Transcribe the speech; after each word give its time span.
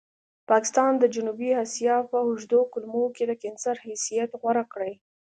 پاکستان 0.49 0.91
د 0.99 1.03
جنوبي 1.15 1.49
اسیا 1.63 1.95
په 2.09 2.17
اوږدو 2.25 2.59
کولمو 2.71 3.05
کې 3.15 3.23
د 3.27 3.31
کېنسر 3.41 3.75
حیثیت 3.85 4.29
غوره 4.41 4.63
کړی. 4.73 4.93